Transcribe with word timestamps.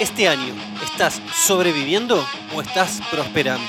Este 0.00 0.28
año, 0.28 0.54
¿estás 0.80 1.20
sobreviviendo 1.34 2.24
o 2.54 2.60
estás 2.60 3.00
prosperando? 3.10 3.66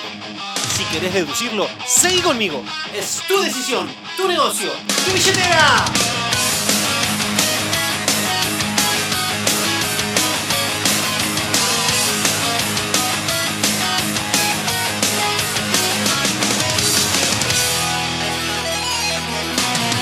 Si 0.77 0.83
querés 0.85 1.11
deducirlo, 1.11 1.67
seguí 1.87 2.21
conmigo. 2.21 2.63
Es 2.93 3.23
tu 3.27 3.41
decisión, 3.41 3.89
tu 4.15 4.27
negocio, 4.27 4.69
tu 5.05 5.11
billetera. 5.11 5.85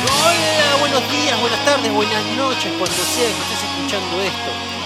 Hola, 0.09 0.75
buenos 0.82 1.09
días, 1.09 1.39
buenas 1.39 1.64
tardes, 1.64 1.94
buenas 1.94 2.25
noches, 2.36 2.73
cuando 2.78 2.98
sea 2.98 3.30
que 3.30 3.54
estés 3.54 3.64
escuchando 3.64 4.21
esto. 4.21 4.77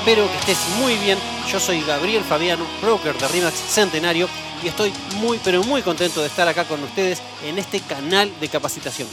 Espero 0.00 0.26
que 0.30 0.38
estés 0.38 0.76
muy 0.78 0.96
bien. 0.96 1.18
Yo 1.46 1.60
soy 1.60 1.82
Gabriel 1.82 2.24
Fabiano, 2.24 2.66
broker 2.80 3.14
de 3.18 3.28
RIMAX 3.28 3.54
Centenario, 3.54 4.30
y 4.64 4.68
estoy 4.68 4.94
muy, 5.16 5.38
pero 5.44 5.62
muy 5.62 5.82
contento 5.82 6.22
de 6.22 6.26
estar 6.26 6.48
acá 6.48 6.64
con 6.64 6.82
ustedes 6.82 7.20
en 7.44 7.58
este 7.58 7.80
canal 7.80 8.32
de 8.40 8.48
capacitación. 8.48 9.06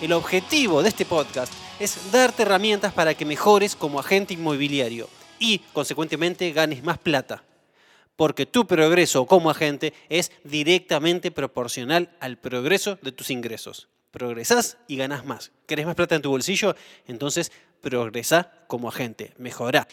El 0.00 0.12
objetivo 0.12 0.84
de 0.84 0.90
este 0.90 1.04
podcast 1.04 1.52
es 1.80 2.12
darte 2.12 2.42
herramientas 2.42 2.92
para 2.92 3.14
que 3.14 3.24
mejores 3.24 3.74
como 3.74 3.98
agente 3.98 4.34
inmobiliario 4.34 5.08
y, 5.40 5.58
consecuentemente, 5.72 6.52
ganes 6.52 6.84
más 6.84 6.98
plata. 6.98 7.42
Porque 8.14 8.46
tu 8.46 8.68
progreso 8.68 9.26
como 9.26 9.50
agente 9.50 9.92
es 10.08 10.30
directamente 10.44 11.32
proporcional 11.32 12.16
al 12.20 12.38
progreso 12.38 13.00
de 13.02 13.10
tus 13.10 13.30
ingresos. 13.30 13.88
Progresás 14.12 14.76
y 14.86 14.96
ganás 14.96 15.24
más. 15.24 15.50
¿Querés 15.66 15.86
más 15.86 15.96
plata 15.96 16.14
en 16.14 16.22
tu 16.22 16.30
bolsillo? 16.30 16.76
Entonces 17.08 17.50
progresá 17.80 18.52
como 18.66 18.88
agente, 18.88 19.32
mejorá. 19.38 19.86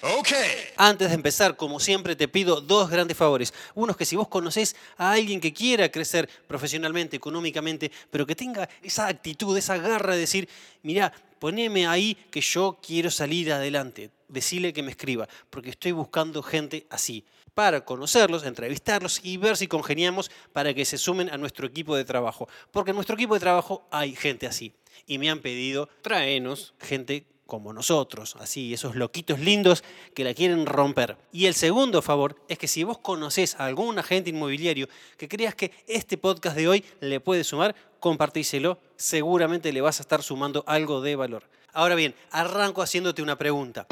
Antes 0.76 1.10
de 1.10 1.16
empezar, 1.16 1.56
como 1.58 1.80
siempre, 1.80 2.16
te 2.16 2.28
pido 2.28 2.62
dos 2.62 2.90
grandes 2.90 3.18
favores. 3.18 3.54
Uno 3.74 3.92
es 3.92 3.98
que 3.98 4.06
si 4.06 4.16
vos 4.16 4.28
conocés 4.28 4.76
a 4.98 5.12
alguien 5.12 5.42
que 5.42 5.54
quiera 5.54 5.90
crecer 5.90 6.30
profesionalmente, 6.48 7.18
económicamente, 7.18 7.92
pero 8.12 8.26
que 8.26 8.36
tenga 8.36 8.70
esa 8.84 9.08
actitud, 9.08 9.58
esa 9.58 9.78
garra 9.78 10.14
de 10.14 10.20
decir, 10.20 10.48
mirá, 10.84 11.12
poneme 11.40 11.88
ahí 11.88 12.16
que 12.30 12.42
yo 12.42 12.78
quiero 12.86 13.10
salir 13.10 13.52
adelante. 13.52 14.12
Decile 14.28 14.74
que 14.74 14.84
me 14.84 14.92
escriba, 14.92 15.28
porque 15.50 15.70
estoy 15.70 15.94
buscando 15.94 16.44
gente 16.44 16.86
así 16.90 17.24
para 17.58 17.84
conocerlos, 17.84 18.46
entrevistarlos 18.46 19.20
y 19.24 19.38
ver 19.38 19.58
si 19.58 19.66
congeniamos 19.66 20.30
para 20.54 20.76
que 20.76 20.86
se 20.86 21.00
sumen 21.00 21.32
a 21.32 21.38
nuestro 21.38 21.66
equipo 21.66 21.96
de 21.96 22.06
trabajo. 22.06 22.48
Porque 22.72 22.92
en 22.92 22.96
nuestro 22.96 23.16
equipo 23.16 23.34
de 23.34 23.40
trabajo 23.40 23.88
hay 23.90 24.16
gente 24.16 24.46
así. 24.46 24.74
Y 25.08 25.18
me 25.18 25.32
han 25.32 25.40
pedido, 25.40 25.90
traenos 26.04 26.76
gente 26.80 27.26
como 27.48 27.74
nosotros, 27.74 28.36
así, 28.40 28.74
esos 28.74 28.96
loquitos 28.96 29.40
lindos 29.40 29.84
que 30.14 30.24
la 30.24 30.36
quieren 30.36 30.66
romper. 30.66 31.18
Y 31.32 31.48
el 31.48 31.56
segundo 31.56 32.02
favor 32.04 32.36
es 32.48 32.60
que 32.60 32.68
si 32.68 32.84
vos 32.84 33.00
conocés 33.00 33.56
a 33.56 33.66
algún 33.66 33.98
agente 33.98 34.30
inmobiliario 34.30 34.88
que 35.18 35.28
creas 35.28 35.56
que 35.56 35.72
este 35.88 36.18
podcast 36.18 36.56
de 36.56 36.68
hoy 36.68 36.86
le 37.00 37.20
puede 37.20 37.44
sumar, 37.44 37.76
compartíselo, 38.00 38.78
seguramente 38.96 39.74
le 39.74 39.82
vas 39.82 40.00
a 40.00 40.04
estar 40.04 40.22
sumando 40.22 40.64
algo 40.68 41.02
de 41.02 41.16
valor. 41.16 41.44
Ahora 41.74 41.96
bien, 41.96 42.14
arranco 42.32 42.82
haciéndote 42.82 43.22
una 43.22 43.38
pregunta. 43.38 43.88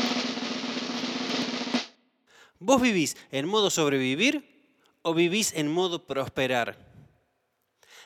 ¿Vos 2.59 2.81
vivís 2.81 3.15
en 3.31 3.47
modo 3.47 3.69
sobrevivir 3.69 4.43
o 5.01 5.13
vivís 5.13 5.53
en 5.53 5.71
modo 5.71 6.05
prosperar? 6.05 6.77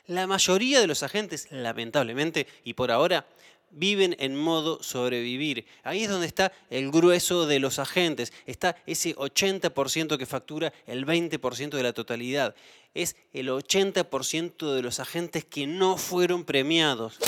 La 0.08 0.26
mayoría 0.26 0.82
de 0.82 0.88
los 0.88 1.04
agentes, 1.04 1.48
lamentablemente, 1.52 2.48
y 2.64 2.74
por 2.74 2.90
ahora, 2.90 3.28
viven 3.72 4.16
en 4.20 4.36
modo 4.36 4.82
sobrevivir. 4.84 5.66
Ahí 5.84 6.04
es 6.04 6.10
donde 6.10 6.28
está 6.28 6.52
el 6.70 6.92
grueso 6.92 7.46
de 7.46 7.60
los 7.60 7.80
agentes. 7.80 8.34
Está 8.46 8.76
ese 8.86 9.16
80% 9.16 10.18
que 10.18 10.26
factura 10.26 10.74
el 10.88 11.06
20% 11.06 11.70
de 11.70 11.84
la 11.84 11.94
totalidad. 11.94 12.56
Es 12.94 13.16
el 13.34 13.50
80% 13.50 14.74
de 14.74 14.82
los 14.82 15.00
agentes 15.00 15.46
que 15.46 15.68
no 15.68 15.98
fueron 15.98 16.44
premiados. 16.44 17.20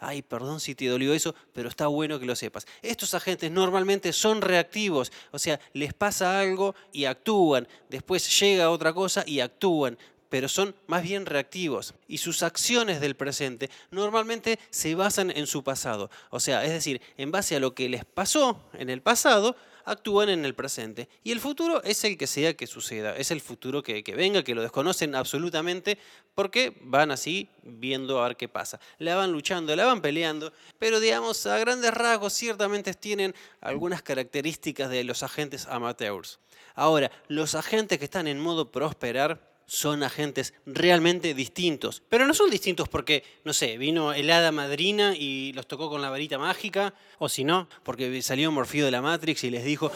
Ay, 0.00 0.22
perdón 0.22 0.60
si 0.60 0.76
te 0.76 0.86
dolió 0.86 1.12
eso, 1.12 1.34
pero 1.52 1.68
está 1.68 1.88
bueno 1.88 2.20
que 2.20 2.26
lo 2.26 2.36
sepas. 2.36 2.66
Estos 2.82 3.14
agentes 3.14 3.50
normalmente 3.50 4.12
son 4.12 4.40
reactivos, 4.40 5.10
o 5.32 5.40
sea, 5.40 5.58
les 5.72 5.92
pasa 5.92 6.38
algo 6.38 6.76
y 6.92 7.06
actúan, 7.06 7.66
después 7.88 8.38
llega 8.38 8.70
otra 8.70 8.92
cosa 8.92 9.24
y 9.26 9.40
actúan, 9.40 9.98
pero 10.28 10.48
son 10.48 10.74
más 10.86 11.02
bien 11.02 11.26
reactivos. 11.26 11.94
Y 12.06 12.18
sus 12.18 12.42
acciones 12.42 13.00
del 13.00 13.16
presente 13.16 13.70
normalmente 13.90 14.58
se 14.70 14.94
basan 14.94 15.30
en 15.30 15.46
su 15.46 15.62
pasado, 15.62 16.10
o 16.30 16.40
sea, 16.40 16.64
es 16.64 16.72
decir, 16.72 17.00
en 17.16 17.30
base 17.30 17.56
a 17.56 17.60
lo 17.60 17.74
que 17.74 17.88
les 17.88 18.04
pasó 18.04 18.60
en 18.74 18.90
el 18.90 19.02
pasado, 19.02 19.56
actúan 19.88 20.28
en 20.28 20.44
el 20.44 20.54
presente. 20.54 21.08
Y 21.24 21.32
el 21.32 21.40
futuro 21.40 21.82
es 21.82 22.04
el 22.04 22.18
que 22.18 22.26
sea 22.26 22.54
que 22.54 22.66
suceda, 22.66 23.16
es 23.16 23.30
el 23.30 23.40
futuro 23.40 23.82
que, 23.82 24.04
que, 24.04 24.14
venga, 24.14 24.42
que 24.42 24.54
lo 24.54 24.62
desconocen 24.62 25.14
absolutamente, 25.14 25.98
porque 26.34 26.76
van 26.82 27.10
así 27.10 27.48
viendo 27.62 28.22
a 28.22 28.28
ver 28.28 28.36
qué 28.36 28.48
pasa. 28.48 28.78
La 28.98 29.16
van 29.16 29.32
luchando, 29.32 29.74
la 29.74 29.86
van 29.86 30.02
peleando, 30.02 30.52
pero 30.78 31.00
digamos, 31.00 31.44
a 31.46 31.58
grandes 31.58 31.92
rasgos 31.92 32.34
ciertamente 32.34 32.92
tienen 32.94 33.34
algunas 33.60 34.02
características 34.02 34.90
de 34.90 35.04
los 35.04 35.22
agentes 35.22 35.66
amateurs. 35.66 36.38
Ahora, 36.74 37.10
los 37.26 37.54
agentes 37.54 37.98
que 37.98 38.04
están 38.04 38.28
en 38.28 38.38
modo 38.38 38.70
prosperar, 38.70 39.40
son 39.68 40.02
agentes 40.02 40.54
realmente 40.66 41.34
distintos. 41.34 42.02
Pero 42.08 42.26
no 42.26 42.34
son 42.34 42.50
distintos 42.50 42.88
porque, 42.88 43.22
no 43.44 43.52
sé, 43.52 43.78
vino 43.78 44.12
el 44.12 44.30
hada 44.30 44.50
madrina 44.50 45.14
y 45.14 45.52
los 45.52 45.68
tocó 45.68 45.88
con 45.88 46.02
la 46.02 46.10
varita 46.10 46.38
mágica, 46.38 46.94
o 47.18 47.28
si 47.28 47.44
no, 47.44 47.68
porque 47.84 48.20
salió 48.22 48.50
Morfeo 48.50 48.86
de 48.86 48.90
la 48.90 49.02
Matrix 49.02 49.44
y 49.44 49.50
les 49.50 49.64
dijo, 49.64 49.92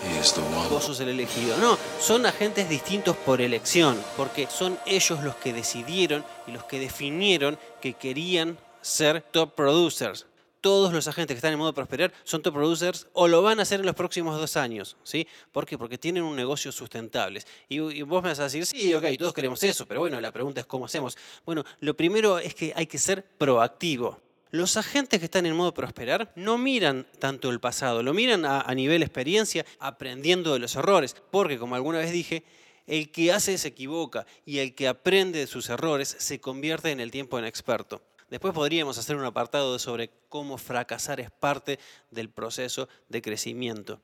vos 0.70 0.84
sos 0.84 1.00
el 1.00 1.08
elegido. 1.08 1.56
No, 1.56 1.78
son 2.00 2.26
agentes 2.26 2.68
distintos 2.68 3.16
por 3.16 3.40
elección, 3.40 3.98
porque 4.16 4.46
son 4.46 4.78
ellos 4.86 5.24
los 5.24 5.34
que 5.36 5.52
decidieron 5.52 6.24
y 6.46 6.52
los 6.52 6.64
que 6.64 6.78
definieron 6.78 7.58
que 7.80 7.94
querían 7.94 8.58
ser 8.82 9.22
top 9.22 9.54
producers 9.54 10.26
todos 10.62 10.94
los 10.94 11.08
agentes 11.08 11.34
que 11.34 11.38
están 11.38 11.52
en 11.52 11.58
modo 11.58 11.74
prosperar 11.74 12.14
son 12.24 12.40
top 12.40 12.54
producers 12.54 13.08
o 13.12 13.28
lo 13.28 13.42
van 13.42 13.58
a 13.58 13.62
hacer 13.62 13.80
en 13.80 13.86
los 13.86 13.94
próximos 13.94 14.38
dos 14.40 14.56
años. 14.56 14.96
¿sí? 15.02 15.26
¿Por 15.50 15.66
qué? 15.66 15.76
Porque 15.76 15.98
tienen 15.98 16.22
un 16.22 16.34
negocio 16.34 16.72
sustentable. 16.72 17.42
Y, 17.68 17.80
y, 17.80 18.02
vos 18.02 18.22
me 18.22 18.30
vas 18.30 18.38
a 18.38 18.44
decir, 18.44 18.64
sí, 18.64 18.94
ok, 18.94 19.04
todos 19.18 19.34
queremos 19.34 19.62
eso, 19.62 19.84
pero 19.84 20.00
bueno, 20.00 20.18
la 20.20 20.32
pregunta 20.32 20.60
es 20.60 20.66
cómo 20.66 20.86
hacemos. 20.86 21.18
Bueno, 21.44 21.64
lo 21.80 21.94
primero 21.94 22.38
es 22.38 22.54
que 22.54 22.72
hay 22.74 22.86
que 22.86 22.98
ser 22.98 23.24
proactivo. 23.36 24.20
Los 24.50 24.76
agentes 24.76 25.18
que 25.18 25.24
están 25.24 25.46
en 25.46 25.56
modo 25.56 25.74
prosperar 25.74 26.32
no 26.36 26.58
miran 26.58 27.06
tanto 27.18 27.50
el 27.50 27.58
pasado, 27.58 28.02
lo 28.02 28.14
miran 28.14 28.44
a, 28.44 28.60
a 28.60 28.74
nivel 28.74 29.02
experiencia, 29.02 29.66
aprendiendo 29.78 30.52
de 30.52 30.60
los 30.60 30.76
errores, 30.76 31.16
porque 31.30 31.58
como 31.58 31.74
alguna 31.74 31.98
vez 31.98 32.12
dije, 32.12 32.44
el 32.86 33.10
que 33.10 33.32
hace 33.32 33.58
se 33.58 33.68
equivoca 33.68 34.26
y 34.44 34.58
el 34.58 34.74
que 34.74 34.88
aprende 34.88 35.38
de 35.38 35.46
sus 35.46 35.68
errores 35.70 36.14
se 36.18 36.40
convierte 36.40 36.90
en 36.90 37.00
el 37.00 37.10
tiempo 37.10 37.38
en 37.38 37.44
experto. 37.44 38.02
Después 38.32 38.54
podríamos 38.54 38.96
hacer 38.96 39.16
un 39.16 39.26
apartado 39.26 39.78
sobre 39.78 40.08
cómo 40.30 40.56
fracasar 40.56 41.20
es 41.20 41.30
parte 41.30 41.78
del 42.10 42.30
proceso 42.30 42.88
de 43.10 43.20
crecimiento. 43.20 44.00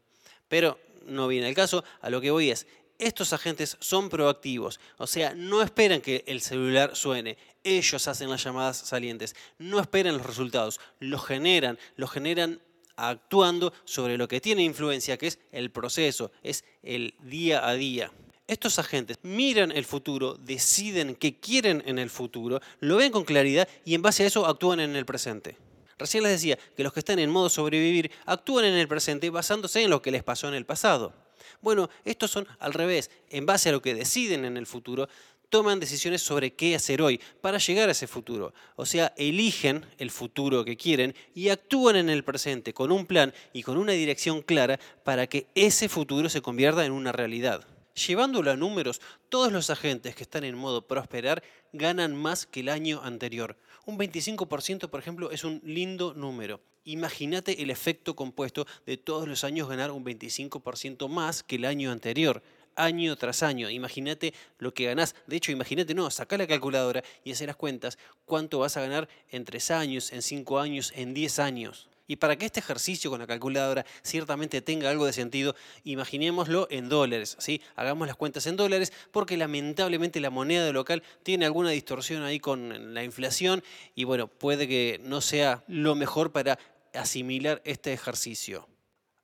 Pero 0.49 0.79
no 1.07 1.29
viene 1.29 1.49
el 1.49 1.55
caso, 1.55 1.83
a 2.03 2.11
lo 2.11 2.21
que 2.21 2.31
voy 2.31 2.51
es, 2.51 2.67
estos 2.99 3.33
agentes 3.33 3.79
son 3.81 4.11
proactivos, 4.11 4.81
o 4.99 5.07
sea, 5.07 5.33
no 5.35 5.63
esperan 5.63 6.03
que 6.03 6.25
el 6.27 6.43
celular 6.43 6.95
suene, 6.95 7.39
ellos 7.65 8.07
hacen 8.07 8.29
las 8.29 8.45
llamadas 8.45 8.77
salientes, 8.77 9.35
no 9.57 9.81
esperan 9.81 10.19
los 10.19 10.27
resultados, 10.27 10.79
los 11.01 11.25
generan, 11.25 11.79
los 11.97 12.11
generan 12.11 12.61
actuando 12.97 13.73
sobre 13.87 14.19
lo 14.19 14.29
que 14.29 14.43
tiene 14.43 14.63
influencia, 14.63 15.17
que 15.17 15.29
es 15.29 15.39
el 15.53 15.71
proceso, 15.71 16.33
es 16.43 16.67
el 16.83 17.15
día 17.23 17.67
a 17.67 17.73
día 17.73 18.13
estos 18.49 18.79
agentes 18.79 19.19
miran 19.23 19.71
el 19.71 19.85
futuro, 19.85 20.35
deciden 20.35 21.15
qué 21.15 21.39
quieren 21.39 21.83
en 21.87 21.99
el 21.99 22.11
futuro, 22.11 22.61
lo 22.81 22.97
ven 22.97 23.13
con 23.13 23.25
claridad 23.25 23.69
y 23.85 23.95
en 23.95 24.03
base 24.03 24.25
a 24.25 24.27
eso 24.27 24.47
actúan 24.47 24.81
en 24.81 24.97
el 24.97 25.07
presente. 25.07 25.57
Recién 25.99 26.23
les 26.23 26.33
decía 26.33 26.59
que 26.77 26.83
los 26.83 26.93
que 26.93 27.01
están 27.01 27.19
en 27.19 27.31
modo 27.31 27.51
sobrevivir 27.51 28.11
actúan 28.25 28.65
en 28.65 28.75
el 28.75 28.89
presente 28.89 29.31
basándose 29.31 29.83
en 29.83 29.91
lo 29.91 30.01
que 30.01 30.11
les 30.11 30.25
pasó 30.25 30.49
en 30.49 30.55
el 30.55 30.65
pasado. 30.65 31.13
Bueno, 31.61 31.91
estos 32.05 32.31
son 32.31 32.47
al 32.59 32.73
revés, 32.73 33.11
en 33.31 33.47
base 33.47 33.69
a 33.69 33.73
lo 33.73 33.83
que 33.83 33.95
deciden 33.95 34.45
en 34.45 34.57
el 34.57 34.67
futuro, 34.67 35.09
toman 35.51 35.81
decisiones 35.81 36.23
sobre 36.23 36.55
qué 36.55 36.75
hacer 36.75 37.03
hoy 37.03 37.21
para 37.41 37.59
llegar 37.59 37.89
a 37.89 37.93
ese 37.93 38.07
futuro. 38.07 38.55
O 38.77 38.87
sea, 38.87 39.13
eligen 39.17 39.85
el 39.99 40.11
futuro 40.11 40.65
que 40.65 40.77
quieren 40.77 41.15
y 41.35 41.49
actúan 41.49 41.97
en 41.97 42.11
el 42.11 42.25
presente 42.25 42.73
con 42.73 42.93
un 42.93 43.07
plan 43.07 43.35
y 43.53 43.63
con 43.63 43.77
una 43.77 43.93
dirección 43.93 44.43
clara 44.43 44.79
para 45.05 45.27
que 45.27 45.49
ese 45.55 45.89
futuro 45.89 46.29
se 46.29 46.43
convierta 46.43 46.85
en 46.85 46.93
una 46.93 47.13
realidad. 47.13 47.67
Llevándolo 48.07 48.53
a 48.53 48.57
números, 48.57 49.01
todos 49.29 49.51
los 49.51 49.71
agentes 49.71 50.15
que 50.15 50.23
están 50.23 50.45
en 50.45 50.55
modo 50.55 50.87
prosperar 50.87 51.43
ganan 51.73 52.15
más 52.15 52.47
que 52.47 52.61
el 52.61 52.69
año 52.69 53.01
anterior. 53.03 53.57
Un 53.87 53.99
25%, 53.99 54.89
por 54.89 55.01
ejemplo, 55.01 55.33
es 55.33 55.43
un 55.43 55.61
lindo 55.65 56.15
número. 56.15 56.61
Imagínate 56.85 57.61
el 57.61 57.71
efecto 57.71 58.15
compuesto 58.15 58.67
de 58.87 58.99
todos 58.99 59.27
los 59.27 59.43
años 59.43 59.69
ganar 59.69 59.91
un 59.91 60.05
25% 60.05 61.09
más 61.09 61.43
que 61.43 61.57
el 61.57 61.65
año 61.65 61.91
anterior 61.91 62.43
año 62.77 63.17
tras 63.17 63.43
año. 63.43 63.69
Imagínate 63.69 64.33
lo 64.59 64.73
que 64.73 64.85
ganás. 64.85 65.17
De 65.27 65.37
hecho, 65.37 65.51
imagínate, 65.51 65.95
no, 65.95 66.09
saca 66.11 66.39
la 66.39 66.47
calculadora 66.47 67.03
y 67.25 67.33
hacer 67.33 67.49
las 67.49 67.57
cuentas 67.57 67.99
cuánto 68.25 68.61
vas 68.61 68.77
a 68.77 68.81
ganar 68.83 69.09
en 69.31 69.45
tres 69.45 69.73
años, 69.73 70.13
en 70.13 70.23
cinco 70.23 70.61
años, 70.61 70.93
en 70.95 71.13
diez 71.13 71.41
años. 71.41 71.89
Y 72.09 72.17
para 72.17 72.37
que 72.37 72.47
este 72.47 72.61
ejercicio 72.61 73.11
con 73.11 73.21
la 73.21 73.27
calculadora 73.27 73.85
ciertamente 74.03 74.63
tenga 74.63 74.89
algo 74.89 75.05
de 75.05 75.13
sentido, 75.13 75.55
imaginémoslo 75.85 76.67
en 76.71 76.89
dólares, 76.89 77.37
¿sí? 77.39 77.61
Hagamos 77.77 78.09
las 78.09 78.17
cuentas 78.17 78.47
en 78.47 78.57
dólares 78.57 78.95
porque 79.13 79.37
lamentablemente 79.37 80.19
la 80.19 80.31
moneda 80.31 80.73
local 80.73 81.03
tiene 81.23 81.45
alguna 81.45 81.69
distorsión 81.71 82.23
ahí 82.23 82.41
con 82.41 82.95
la 82.95 83.05
inflación 83.05 83.63
y 83.95 84.05
bueno, 84.05 84.27
puede 84.27 84.67
que 84.67 84.99
no 85.05 85.21
sea 85.21 85.63
lo 85.69 85.95
mejor 85.95 86.33
para 86.33 86.59
asimilar 86.95 87.61
este 87.65 87.93
ejercicio. 87.93 88.67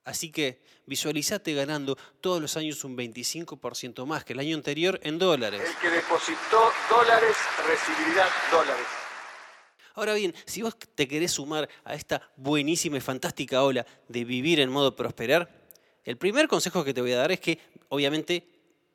Así 0.03 0.31
que 0.31 0.61
visualizate 0.85 1.55
ganando 1.55 1.97
todos 2.21 2.39
los 2.39 2.55
años 2.55 2.83
un 2.83 2.95
25% 2.95 4.05
más 4.05 4.23
que 4.23 4.33
el 4.33 4.39
año 4.39 4.55
anterior 4.55 4.99
en 5.01 5.17
dólares. 5.17 5.61
El 5.67 5.75
que 5.77 5.89
depositó 5.89 6.71
dólares 6.87 7.35
recibirá 7.67 8.27
dólares. 8.51 9.04
Ahora 9.95 10.13
bien, 10.13 10.35
si 10.45 10.61
vos 10.61 10.75
te 10.93 11.07
querés 11.07 11.31
sumar 11.31 11.69
a 11.85 11.95
esta 11.95 12.21
buenísima 12.35 12.97
y 12.97 13.01
fantástica 13.01 13.63
ola 13.63 13.85
de 14.09 14.25
vivir 14.25 14.59
en 14.59 14.69
modo 14.69 14.93
prosperar, 14.93 15.49
el 16.03 16.17
primer 16.17 16.49
consejo 16.49 16.83
que 16.83 16.93
te 16.93 16.99
voy 16.99 17.13
a 17.13 17.17
dar 17.17 17.31
es 17.31 17.39
que 17.39 17.59
obviamente 17.87 18.45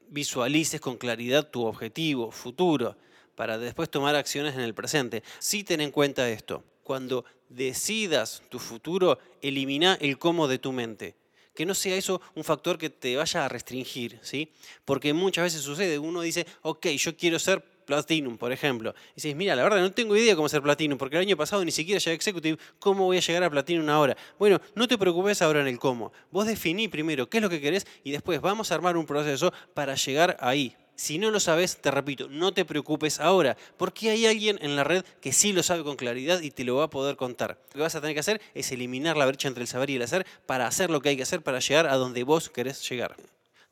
visualices 0.09 0.79
con 0.79 0.99
claridad 0.99 1.49
tu 1.49 1.65
objetivo 1.65 2.31
futuro 2.31 2.97
para 3.35 3.57
después 3.57 3.91
tomar 3.91 4.15
acciones 4.15 4.55
en 4.55 4.61
el 4.61 4.75
presente. 4.75 5.23
Sí 5.39 5.65
ten 5.65 5.81
en 5.81 5.91
cuenta 5.91 6.29
esto. 6.29 6.63
Cuando 6.83 7.25
decidas 7.49 8.43
tu 8.51 8.59
futuro, 8.59 9.19
elimina 9.41 9.97
el 10.03 10.19
cómo 10.19 10.49
de 10.49 10.59
tu 10.59 10.73
mente 10.73 11.17
que 11.55 11.67
no 11.67 11.75
sea 11.75 11.97
eso 11.97 12.23
un 12.37 12.45
factor 12.45 12.79
que 12.79 12.89
te 12.89 13.17
vaya 13.17 13.45
a 13.45 13.49
restringir, 13.49 14.19
¿sí? 14.23 14.51
Porque 14.85 15.13
muchas 15.13 15.45
veces 15.45 15.61
sucede, 15.61 15.99
uno 15.99 16.23
dice, 16.23 16.47
ok, 16.63 16.87
yo 16.87 17.17
quiero 17.17 17.39
ser 17.39 17.63
Platinum, 17.91 18.39
por 18.39 18.53
ejemplo. 18.53 18.95
Y 19.11 19.15
dices, 19.17 19.35
mira, 19.35 19.57
la 19.57 19.65
verdad 19.65 19.81
no 19.81 19.91
tengo 19.91 20.17
idea 20.17 20.37
cómo 20.37 20.49
ser 20.49 20.63
Platinum, 20.63 20.97
porque 20.97 21.17
el 21.17 21.23
año 21.23 21.37
pasado 21.37 21.65
ni 21.65 21.73
siquiera 21.73 21.99
llegué 21.99 22.13
a 22.13 22.15
Executive, 22.15 22.57
¿cómo 22.79 23.05
voy 23.07 23.17
a 23.17 23.21
llegar 23.21 23.43
a 23.43 23.51
Platinum 23.51 23.89
ahora? 23.89 24.17
Bueno, 24.39 24.61
no 24.77 24.87
te 24.87 24.97
preocupes 24.97 25.43
ahora 25.43 25.61
en 25.61 25.67
el 25.67 25.79
cómo. 25.79 26.13
Vos 26.31 26.47
definí 26.47 26.87
primero 26.87 27.29
qué 27.29 27.39
es 27.39 27.43
lo 27.43 27.51
que 27.51 27.61
querés 27.61 27.87
y 28.05 28.13
después 28.13 28.41
vamos 28.41 28.71
a 28.71 28.77
armar 28.77 28.97
un 28.97 29.07
proceso 29.07 29.53
para 29.75 29.97
llegar 29.97 30.37
ahí. 30.41 30.77
Si 30.95 31.19
no 31.19 31.31
lo 31.31 31.41
sabes, 31.41 31.79
te 31.79 31.91
repito, 31.91 32.29
no 32.29 32.53
te 32.53 32.67
preocupes 32.67 33.21
ahora, 33.21 33.57
porque 33.79 34.11
hay 34.11 34.27
alguien 34.27 34.59
en 34.61 34.77
la 34.77 34.85
red 34.85 35.03
que 35.21 35.33
sí 35.33 35.53
lo 35.53 35.63
sabe 35.63 35.83
con 35.83 35.97
claridad 35.97 36.43
y 36.43 36.51
te 36.51 36.63
lo 36.63 36.77
va 36.77 36.85
a 36.85 36.91
poder 36.91 37.17
contar. 37.17 37.59
Lo 37.69 37.73
que 37.73 37.81
vas 37.81 37.95
a 37.95 38.03
tener 38.03 38.15
que 38.15 38.21
hacer 38.21 38.41
es 38.55 38.71
eliminar 38.71 39.17
la 39.17 39.27
brecha 39.27 39.49
entre 39.49 39.63
el 39.63 39.67
saber 39.67 39.89
y 39.89 39.97
el 39.97 40.03
hacer 40.03 40.27
para 40.45 40.67
hacer 40.67 40.91
lo 40.91 41.01
que 41.01 41.09
hay 41.09 41.17
que 41.17 41.23
hacer 41.23 41.41
para 41.41 41.59
llegar 41.59 41.87
a 41.87 41.97
donde 41.97 42.23
vos 42.23 42.51
querés 42.51 42.87
llegar. 42.87 43.17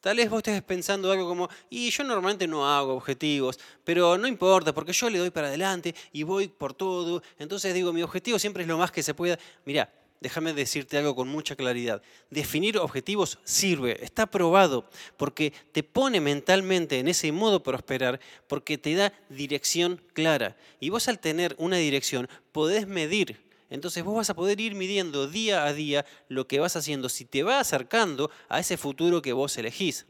Tal 0.09 0.17
vez 0.17 0.31
vos 0.31 0.39
estés 0.39 0.63
pensando 0.63 1.13
algo 1.13 1.29
como, 1.29 1.51
y 1.69 1.91
yo 1.91 2.03
normalmente 2.03 2.47
no 2.47 2.67
hago 2.67 2.95
objetivos, 2.95 3.61
pero 3.85 4.17
no 4.17 4.27
importa, 4.27 4.73
porque 4.73 4.95
yo 4.95 5.11
le 5.11 5.19
doy 5.19 5.29
para 5.29 5.49
adelante 5.49 5.95
y 6.15 6.23
voy 6.23 6.49
por 6.49 6.73
todo. 6.73 7.23
Entonces 7.39 7.75
digo, 7.75 7.93
mi 7.93 8.01
objetivo 8.01 8.39
siempre 8.39 8.63
es 8.63 8.69
lo 8.71 8.79
más 8.79 8.91
que 8.91 9.03
se 9.03 9.13
pueda. 9.13 9.39
Mirá, 9.67 9.93
déjame 10.19 10.55
decirte 10.55 10.97
algo 10.97 11.15
con 11.15 11.29
mucha 11.29 11.57
claridad. 11.57 12.01
Definir 12.31 12.79
objetivos 12.79 13.39
sirve, 13.45 14.03
está 14.03 14.25
probado, 14.25 14.89
porque 15.19 15.53
te 15.73 15.83
pone 15.83 16.23
mentalmente 16.23 16.99
en 17.01 17.09
ese 17.09 17.31
modo 17.31 17.63
prosperar, 17.63 18.19
porque 18.47 18.79
te 18.79 18.95
da 18.95 19.13
dirección 19.29 20.01
clara. 20.15 20.57
Y 20.81 20.89
vos 20.89 21.07
al 21.09 21.19
tener 21.19 21.55
una 21.59 21.77
dirección 21.77 22.31
podés 22.53 22.87
medir 22.87 23.48
entonces 23.71 24.05
vos 24.05 24.17
vas 24.17 24.31
a 24.31 24.35
poder 24.35 24.61
ir 24.61 24.75
midiendo 24.75 25.29
día 25.29 25.65
a 25.65 25.73
día 25.73 26.05
lo 26.29 26.47
que 26.47 26.61
vas 26.61 26.77
haciendo 26.77 27.09
si 27.09 27.25
te 27.25 27.43
va 27.43 27.61
acercando 27.61 28.31
a 28.49 28.61
ese 28.61 28.77
futuro 28.77 29.23
que 29.23 29.33
vos 29.33 29.57
elegís. 29.59 30.07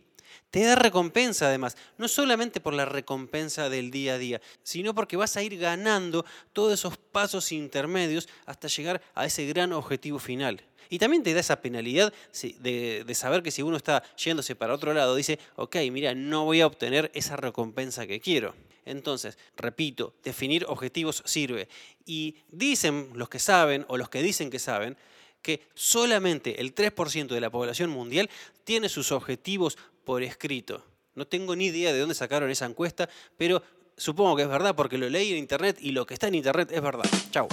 Te 0.51 0.65
da 0.65 0.77
recompensa 0.77 1.49
además, 1.49 1.77
no 1.99 2.09
solamente 2.09 2.61
por 2.61 2.73
la 2.73 2.87
recompensa 2.87 3.69
del 3.69 3.91
día 3.91 4.15
a 4.15 4.19
día, 4.19 4.41
sino 4.63 4.95
porque 4.95 5.17
vas 5.17 5.37
a 5.37 5.43
ir 5.43 5.59
ganando 5.59 6.25
todos 6.55 6.73
esos 6.73 6.97
pasos 6.97 7.53
intermedios 7.53 8.29
hasta 8.47 8.69
llegar 8.69 9.03
a 9.15 9.27
ese 9.27 9.47
gran 9.47 9.75
objetivo 9.75 10.19
final. 10.19 10.63
Y 10.91 10.99
también 10.99 11.23
te 11.23 11.35
da 11.35 11.41
esa 11.41 11.61
penalidad 11.61 12.15
de, 12.61 13.05
saber 13.15 13.43
que 13.43 13.51
si 13.51 13.61
uno 13.61 13.77
está 13.77 14.03
yéndose 14.17 14.57
para 14.57 14.73
otro 14.73 14.95
lado, 14.95 15.15
dice, 15.15 15.39
ok, 15.57 15.77
mira, 15.93 16.15
no 16.15 16.47
voy 16.47 16.63
a 16.63 16.67
obtener 16.67 17.11
esa 17.15 17.37
recompensa 17.37 18.07
que 18.07 18.21
quiero. 18.21 18.55
Entonces, 18.87 19.37
repito, 19.55 20.15
definir 20.25 20.65
objetivos 20.67 21.23
sirve. 21.27 21.69
Y 22.07 22.37
dicen 22.49 23.11
los 23.13 23.29
que 23.29 23.39
saben 23.39 23.85
o 23.89 23.99
los 23.99 24.09
que 24.09 24.23
dicen 24.23 24.49
que 24.49 24.59
saben 24.59 24.97
que 25.43 25.67
solamente 25.75 26.61
el 26.61 26.75
3% 26.75 27.29
de 27.29 27.41
la 27.41 27.51
población 27.51 27.91
mundial 27.91 28.31
tiene 28.65 28.89
sus 28.89 29.13
objetivos 29.13 29.77
por 30.09 30.23
escrito. 30.23 30.83
No 31.17 31.27
tengo 31.27 31.55
ni 31.55 31.67
idea 31.67 31.93
de 31.93 31.99
dónde 31.99 32.15
sacaron 32.15 32.49
esa 32.49 32.65
encuesta, 32.65 33.11
pero 33.37 33.63
supongo 33.95 34.37
que 34.37 34.45
es 34.45 34.49
verdad 34.49 34.75
porque 34.75 34.97
lo 34.97 35.07
leí 35.07 35.33
en 35.33 35.37
internet 35.37 35.77
y 35.83 35.91
lo 35.91 36.07
que 36.07 36.15
está 36.15 36.29
en 36.29 36.37
internet 36.37 36.71
es 36.73 36.81
verdad. 36.81 37.05
Chau. 37.31 37.47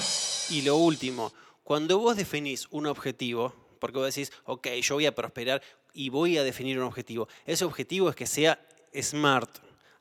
Y 0.49 0.61
lo 0.61 0.77
último, 0.77 1.33
cuando 1.65 1.97
vos 1.97 2.15
definís 2.15 2.67
un 2.71 2.85
objetivo, 2.85 3.53
porque 3.77 3.97
vos 3.97 4.15
decís, 4.15 4.31
ok, 4.45 4.67
yo 4.81 4.95
voy 4.95 5.05
a 5.05 5.13
prosperar 5.13 5.61
y 5.93 6.07
voy 6.07 6.37
a 6.37 6.45
definir 6.45 6.79
un 6.79 6.85
objetivo, 6.85 7.27
ese 7.45 7.65
objetivo 7.65 8.09
es 8.09 8.15
que 8.15 8.25
sea 8.25 8.57
smart, 9.01 9.49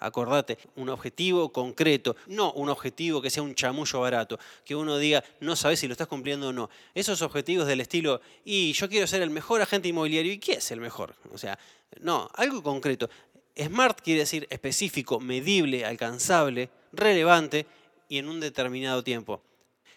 Acordate, 0.05 0.59
un 0.77 0.91
objetivo 0.91 1.51
concreto, 1.51 2.15
no 2.27 2.53
un 2.53 2.69
objetivo 2.69 3.23
que 3.23 3.31
sea 3.31 3.43
un 3.43 3.55
chamullo 3.55 4.01
barato, 4.01 4.39
que 4.65 4.77
uno 4.77 4.99
diga, 4.99 5.25
no 5.41 5.57
sabes 5.57 5.81
si 5.81 5.87
lo 5.87 5.93
estás 5.93 6.09
cumpliendo 6.09 6.49
o 6.49 6.53
no. 6.53 6.69
Esos 6.95 7.23
objetivos 7.23 7.67
del 7.67 7.81
estilo, 7.81 8.21
y 8.45 8.73
yo 8.75 8.89
quiero 8.89 9.07
ser 9.07 9.23
el 9.23 9.31
mejor 9.31 9.63
agente 9.63 9.89
inmobiliario, 9.89 10.33
¿y 10.33 10.39
qué 10.39 10.55
es 10.55 10.71
el 10.73 10.81
mejor? 10.81 11.15
O 11.33 11.39
sea, 11.39 11.59
no, 12.01 12.29
algo 12.35 12.63
concreto. 12.63 13.09
Smart 13.57 14.01
quiere 14.01 14.21
decir 14.21 14.47
específico, 14.51 15.21
medible, 15.21 15.85
alcanzable, 15.85 16.71
relevante 16.93 17.67
y 18.09 18.19
en 18.19 18.29
un 18.29 18.41
determinado 18.41 19.03
tiempo 19.03 19.43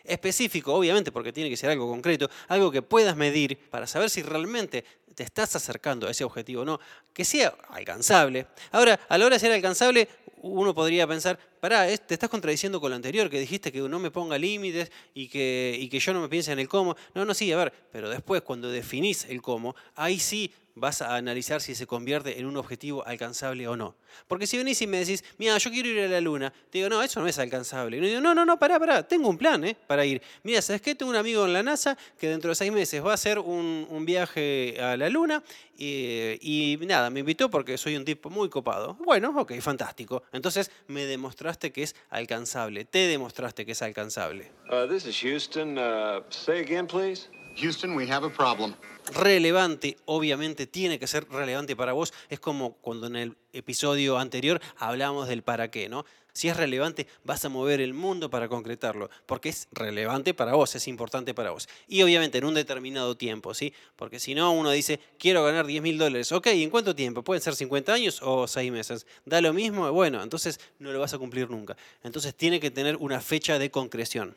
específico, 0.08 0.74
obviamente, 0.74 1.12
porque 1.12 1.34
tiene 1.34 1.50
que 1.50 1.58
ser 1.58 1.70
algo 1.70 1.88
concreto, 1.88 2.30
algo 2.48 2.72
que 2.72 2.82
puedas 2.82 3.16
medir 3.16 3.58
para 3.70 3.86
saber 3.86 4.10
si 4.10 4.24
realmente 4.24 4.84
te 5.14 5.24
estás 5.24 5.56
acercando 5.56 6.08
a 6.08 6.12
ese 6.12 6.24
objetivo 6.24 6.62
o 6.62 6.66
no, 6.66 6.80
que 7.14 7.26
sea 7.26 7.56
alcanzable. 7.70 8.48
Ahora, 8.72 9.00
a 9.10 9.18
la 9.18 9.26
hora 9.26 9.36
de 9.36 9.40
ser 9.40 9.52
alcanzable, 9.52 10.08
uno 10.44 10.74
podría 10.74 11.08
pensar, 11.08 11.38
pará, 11.60 11.86
te 11.98 12.14
estás 12.14 12.30
contradiciendo 12.30 12.80
con 12.80 12.92
lo 12.92 12.96
anterior, 12.96 13.30
que 13.30 13.40
dijiste 13.40 13.72
que 13.72 13.80
no 13.80 14.00
me 14.00 14.12
ponga 14.12 14.38
límites 14.38 14.92
y 15.14 15.28
que, 15.28 15.76
y 15.80 15.90
que 15.90 16.00
yo 16.00 16.14
no 16.14 16.22
me 16.22 16.30
piense 16.30 16.52
en 16.52 16.60
el 16.60 16.70
cómo. 16.70 16.96
No, 17.16 17.26
no, 17.26 17.34
sí, 17.34 17.52
a 17.52 17.58
ver, 17.58 17.74
pero 17.92 18.10
después 18.10 18.44
cuando 18.44 18.70
definís 18.70 19.26
el 19.26 19.42
cómo, 19.42 19.76
ahí 19.96 20.20
sí 20.20 20.52
vas 20.80 21.02
a 21.02 21.16
analizar 21.16 21.62
si 21.62 21.76
se 21.76 21.88
convierte 21.88 22.40
en 22.40 22.46
un 22.46 22.58
objetivo 22.58 23.06
alcanzable 23.06 23.68
o 23.68 23.76
no. 23.76 23.96
Porque 24.28 24.48
si 24.48 24.58
venís 24.58 24.82
y 24.82 24.88
me 24.88 25.00
decís, 25.00 25.24
mira, 25.38 25.58
yo 25.58 25.70
quiero 25.72 25.90
ir 25.90 26.00
a 26.00 26.08
la 26.08 26.22
luna, 26.22 26.52
te 26.70 26.80
digo, 26.80 26.90
no, 26.90 27.02
eso 27.04 27.20
no 27.20 27.28
es 27.28 27.38
alcanzable. 27.40 27.98
Y 27.98 28.02
yo 28.02 28.08
digo, 28.08 28.22
no, 28.22 28.34
no, 28.34 28.46
no, 28.46 28.58
pará, 28.58 28.80
pará, 28.80 29.08
tengo 29.08 29.30
un 29.30 29.38
plan 29.38 29.64
¿eh? 29.64 29.76
para 29.88 30.06
ir. 30.06 30.22
Mira, 30.44 30.62
¿sabes 30.62 30.82
qué? 30.82 30.96
Tengo 30.96 31.12
un 31.12 31.18
amigo 31.18 31.46
en 31.46 31.54
la 31.54 31.64
NASA 31.64 31.98
que 32.20 32.28
dentro 32.28 32.50
de 32.50 32.56
seis 32.56 32.72
meses 32.72 33.04
va 33.04 33.12
a 33.12 33.16
hacer 33.16 33.40
un, 33.40 33.88
un 33.90 34.06
viaje 34.06 34.78
a 34.80 34.98
la 34.98 35.10
luna 35.10 35.44
y, 35.78 36.38
y, 36.42 36.78
nada, 36.86 37.10
me 37.10 37.20
invitó 37.20 37.50
porque 37.50 37.78
soy 37.78 37.96
un 37.96 38.06
tipo 38.06 38.30
muy 38.30 38.50
copado. 38.50 38.96
Bueno, 38.96 39.34
ok, 39.38 39.54
fantástico. 39.60 40.24
Entonces 40.32 40.72
me 40.88 41.06
demostraste 41.06 41.72
que 41.72 41.84
es 41.84 41.96
alcanzable, 42.10 42.86
te 42.86 43.08
demostraste 43.08 43.66
que 43.66 43.74
es 43.74 43.82
alcanzable. 43.82 44.52
Uh, 44.72 44.88
this 44.88 45.06
is 45.06 45.20
Houston. 45.22 45.78
Uh, 45.78 46.24
say 46.30 46.60
again, 46.60 46.88
please. 46.88 47.30
Houston, 47.58 47.96
we 47.96 48.10
have 48.12 48.26
a 48.26 48.30
problem. 48.30 48.76
Relevante, 49.14 49.98
obviamente 50.06 50.68
tiene 50.68 51.00
que 51.00 51.08
ser 51.08 51.28
relevante 51.30 51.76
para 51.76 51.94
vos. 51.94 52.14
Es 52.30 52.40
como 52.40 52.74
cuando 52.74 53.08
en 53.08 53.16
el 53.16 53.38
episodio 53.54 54.18
anterior 54.18 54.62
hablamos 54.78 55.28
del 55.28 55.44
para 55.44 55.72
qué, 55.72 55.90
¿no? 55.90 56.06
Si 56.34 56.50
es 56.50 56.56
relevante, 56.56 57.08
vas 57.24 57.44
a 57.46 57.50
mover 57.50 57.82
el 57.82 57.96
mundo 57.96 58.30
para 58.30 58.48
concretarlo, 58.48 59.10
porque 59.26 59.50
es 59.50 59.68
relevante 59.72 60.36
para 60.36 60.54
vos, 60.54 60.76
es 60.76 60.88
importante 60.88 61.34
para 61.34 61.50
vos. 61.50 61.68
Y 61.88 62.04
obviamente 62.04 62.38
en 62.38 62.46
un 62.46 62.54
determinado 62.54 63.18
tiempo, 63.18 63.56
¿sí? 63.56 63.74
Porque 63.96 64.20
si 64.20 64.36
no, 64.36 64.52
uno 64.52 64.70
dice, 64.70 65.00
quiero 65.18 65.44
ganar 65.44 65.66
10 65.66 65.82
mil 65.82 65.98
dólares. 65.98 66.32
Ok, 66.32 66.48
¿en 66.48 66.70
cuánto 66.70 66.94
tiempo? 66.94 67.24
¿Pueden 67.24 67.42
ser 67.42 67.56
50 67.56 67.92
años 67.92 68.20
o 68.22 68.48
6 68.48 68.72
meses? 68.72 69.08
¿Da 69.26 69.42
lo 69.42 69.52
mismo? 69.52 69.92
Bueno, 69.92 70.22
entonces 70.22 70.60
no 70.78 70.92
lo 70.92 71.00
vas 71.00 71.16
a 71.16 71.18
cumplir 71.18 71.50
nunca. 71.50 71.76
Entonces 72.04 72.36
tiene 72.36 72.60
que 72.60 72.70
tener 72.70 72.98
una 72.98 73.20
fecha 73.20 73.58
de 73.58 73.72
concreción. 73.72 74.36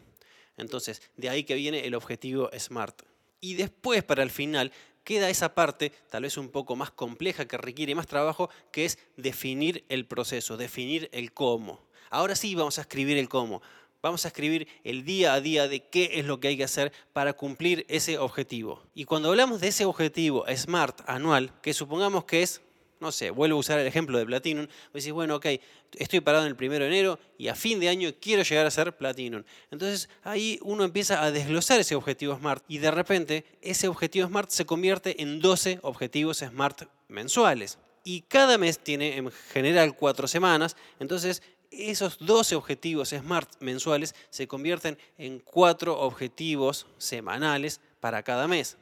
Entonces, 0.61 1.03
de 1.17 1.29
ahí 1.29 1.45
que 1.45 1.55
viene 1.55 1.87
el 1.87 1.95
objetivo 1.95 2.51
SMART. 2.57 3.03
Y 3.41 3.55
después, 3.55 4.05
para 4.05 4.23
el 4.23 4.31
final, 4.31 4.73
queda 5.05 5.31
esa 5.31 5.55
parte, 5.55 5.93
tal 6.11 6.23
vez 6.23 6.37
un 6.37 6.51
poco 6.51 6.77
más 6.77 6.91
compleja, 6.91 7.47
que 7.47 7.57
requiere 7.57 7.95
más 7.95 8.07
trabajo, 8.07 8.51
que 8.71 8.85
es 8.85 8.99
definir 9.17 9.85
el 9.89 10.07
proceso, 10.07 10.57
definir 10.57 11.09
el 11.13 11.33
cómo. 11.33 11.81
Ahora 12.11 12.37
sí 12.37 12.55
vamos 12.55 12.79
a 12.79 12.83
escribir 12.83 13.17
el 13.19 13.29
cómo. 13.29 13.63
Vamos 14.03 14.25
a 14.25 14.29
escribir 14.29 14.67
el 14.83 15.05
día 15.05 15.35
a 15.35 15.41
día 15.41 15.69
de 15.69 15.81
qué 15.81 16.13
es 16.15 16.25
lo 16.25 16.41
que 16.41 16.49
hay 16.49 16.57
que 16.57 16.65
hacer 16.65 16.93
para 17.13 17.35
cumplir 17.35 17.85
ese 17.89 18.19
objetivo. 18.19 18.83
Y 18.95 19.05
cuando 19.05 19.29
hablamos 19.29 19.61
de 19.61 19.69
ese 19.69 19.85
objetivo 19.85 20.45
SMART 20.49 21.03
anual, 21.07 21.53
que 21.61 21.75
supongamos 21.75 22.25
que 22.25 22.43
es 22.43 22.63
no 23.01 23.13
sé, 23.13 23.31
vuelvo 23.31 23.57
a 23.57 23.61
usar 23.61 23.79
el 23.79 23.87
ejemplo 23.87 24.19
de 24.19 24.27
Platinum, 24.27 24.67
vos 24.67 24.93
decís, 24.93 25.13
bueno, 25.13 25.37
ok, 25.37 25.47
estoy 25.95 26.21
parado 26.21 26.45
en 26.45 26.51
el 26.51 26.57
primero 26.57 26.85
de 26.85 26.91
enero 26.91 27.19
y 27.39 27.49
a 27.49 27.55
fin 27.55 27.81
de 27.81 27.89
año 27.89 28.11
quiero 28.21 28.43
llegar 28.43 28.67
a 28.67 28.71
ser 28.71 28.97
Platinum. 28.97 29.43
Entonces 29.71 30.09
ahí 30.23 30.59
uno 30.63 30.85
empieza 30.85 31.23
a 31.23 31.31
desglosar 31.31 31.81
ese 31.81 31.95
objetivo 31.95 32.37
SMART 32.37 32.65
y 32.69 32.79
de 32.79 32.91
repente 32.91 33.45
ese 33.63 33.89
objetivo 33.89 34.29
SMART 34.29 34.51
se 34.51 34.67
convierte 34.67 35.23
en 35.23 35.41
12 35.41 35.81
objetivos 35.83 36.39
SMART 36.39 36.83
mensuales. 37.09 37.79
Y 38.05 38.23
cada 38.23 38.57
mes 38.59 38.79
tiene 38.79 39.17
en 39.17 39.31
general 39.53 39.95
cuatro 39.95 40.27
semanas, 40.27 40.77
entonces 40.99 41.43
esos 41.71 42.19
12 42.19 42.57
objetivos 42.57 43.11
SMART 43.11 43.61
mensuales 43.61 44.15
se 44.31 44.47
convierten 44.47 44.99
en 45.19 45.39
cuatro 45.39 45.99
objetivos 46.01 46.87
semanales 46.99 47.81
para 48.01 48.23
cada 48.23 48.49
mes. 48.49 48.77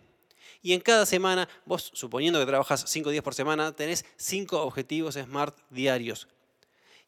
Y 0.60 0.72
en 0.72 0.80
cada 0.80 1.06
semana, 1.06 1.48
vos 1.64 1.90
suponiendo 1.94 2.40
que 2.40 2.46
trabajas 2.46 2.84
5 2.86 3.10
días 3.10 3.22
por 3.22 3.34
semana, 3.34 3.72
tenés 3.72 4.04
5 4.16 4.62
objetivos 4.62 5.14
SMART 5.14 5.56
diarios. 5.70 6.28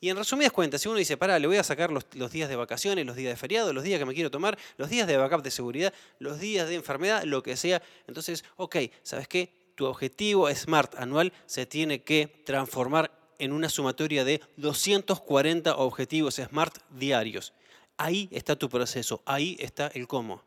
Y 0.02 0.08
en 0.08 0.16
resumidas 0.16 0.52
cuentas, 0.52 0.80
si 0.80 0.88
uno 0.88 0.96
dice, 0.96 1.18
para, 1.18 1.38
le 1.38 1.46
voy 1.46 1.58
a 1.58 1.62
sacar 1.62 1.90
los, 1.90 2.06
los, 2.14 2.30
días 2.30 2.48
de 2.48 2.56
vacaciones, 2.56 3.04
los 3.04 3.16
días 3.16 3.32
de 3.32 3.36
feriado, 3.36 3.72
los 3.74 3.84
días 3.84 3.98
que 3.98 4.06
me 4.06 4.14
quiero 4.14 4.30
tomar, 4.30 4.56
los 4.78 4.88
días 4.88 5.06
de 5.06 5.18
backup 5.18 5.42
de 5.42 5.50
seguridad, 5.50 5.92
los 6.18 6.40
días 6.40 6.68
de 6.68 6.76
enfermedad, 6.76 7.24
lo 7.24 7.42
que 7.42 7.56
sea, 7.56 7.82
entonces, 8.06 8.44
ok, 8.56 8.76
¿sabes 9.02 9.28
qué? 9.28 9.72
Tu 9.74 9.84
objetivo 9.84 10.48
SMART 10.48 10.94
anual 10.94 11.34
se 11.44 11.66
tiene 11.66 12.02
que 12.02 12.42
transformar 12.46 13.10
en 13.38 13.52
una 13.52 13.68
sumatoria 13.68 14.24
de 14.24 14.40
240 14.56 15.76
objetivos 15.76 16.36
SMART 16.36 16.78
diarios. 16.90 17.52
Ahí 17.98 18.28
está 18.32 18.56
tu 18.56 18.70
proceso, 18.70 19.22
ahí 19.26 19.56
está 19.60 19.88
el 19.88 20.06
cómo. 20.06 20.42